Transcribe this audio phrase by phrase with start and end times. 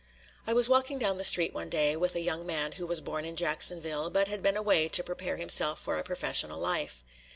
[0.47, 3.23] I was walking down the street one day with a young man who was born
[3.23, 7.03] in Jacksonville, but had been away to prepare himself for a professional life.